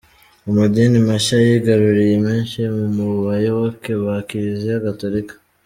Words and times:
Amadini 0.49 0.97
mashya 1.07 1.35
yigaruriye 1.45 2.15
benshi 2.25 2.59
mu 2.95 3.05
bayoboke 3.25 3.91
ba 4.03 4.15
Kiliziya 4.27 4.85
Gatolika. 4.87 5.33